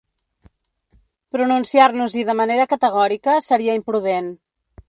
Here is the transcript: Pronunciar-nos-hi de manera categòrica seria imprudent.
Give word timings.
Pronunciar-nos-hi 1.37 2.25
de 2.31 2.37
manera 2.41 2.67
categòrica 2.75 3.39
seria 3.51 3.81
imprudent. 3.83 4.37